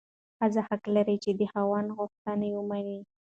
ښځه 0.37 0.61
حق 0.69 0.83
لري 0.95 1.15
چې 1.23 1.31
د 1.39 1.41
خاوند 1.51 1.87
غوښتنې 1.97 2.49
ومني. 2.53 2.99